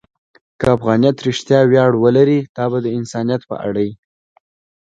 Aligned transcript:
که 0.59 0.65
افغانیت 0.75 1.17
رښتیا 1.27 1.59
ویاړ 1.65 1.91
ولري، 2.03 2.39
دا 2.55 2.65
به 2.71 2.79
د 2.85 2.87
انسانیت 2.99 3.41
په 3.49 3.55
اړه 3.67 3.81
وي. 3.85 3.93